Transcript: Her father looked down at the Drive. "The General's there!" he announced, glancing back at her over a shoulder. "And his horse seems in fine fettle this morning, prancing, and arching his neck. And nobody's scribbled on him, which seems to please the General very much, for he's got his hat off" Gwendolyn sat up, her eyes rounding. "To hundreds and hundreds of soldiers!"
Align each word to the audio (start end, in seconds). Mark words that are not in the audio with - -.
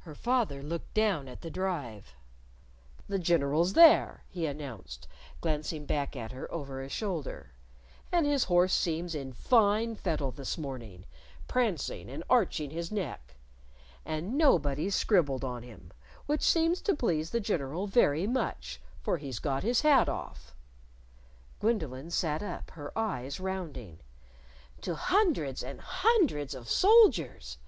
Her 0.00 0.16
father 0.16 0.60
looked 0.60 0.92
down 0.92 1.28
at 1.28 1.40
the 1.42 1.52
Drive. 1.52 2.16
"The 3.08 3.20
General's 3.20 3.74
there!" 3.74 4.24
he 4.28 4.44
announced, 4.44 5.06
glancing 5.40 5.86
back 5.86 6.16
at 6.16 6.32
her 6.32 6.52
over 6.52 6.82
a 6.82 6.88
shoulder. 6.88 7.52
"And 8.10 8.26
his 8.26 8.42
horse 8.50 8.74
seems 8.74 9.14
in 9.14 9.32
fine 9.32 9.94
fettle 9.94 10.32
this 10.32 10.58
morning, 10.58 11.04
prancing, 11.46 12.10
and 12.10 12.24
arching 12.28 12.70
his 12.70 12.90
neck. 12.90 13.36
And 14.04 14.36
nobody's 14.36 14.96
scribbled 14.96 15.44
on 15.44 15.62
him, 15.62 15.92
which 16.26 16.42
seems 16.42 16.80
to 16.80 16.96
please 16.96 17.30
the 17.30 17.38
General 17.38 17.86
very 17.86 18.26
much, 18.26 18.80
for 19.00 19.16
he's 19.18 19.38
got 19.38 19.62
his 19.62 19.82
hat 19.82 20.08
off" 20.08 20.56
Gwendolyn 21.60 22.10
sat 22.10 22.42
up, 22.42 22.72
her 22.72 22.90
eyes 22.98 23.38
rounding. 23.38 24.00
"To 24.80 24.96
hundreds 24.96 25.62
and 25.62 25.80
hundreds 25.80 26.52
of 26.52 26.68
soldiers!" 26.68 27.58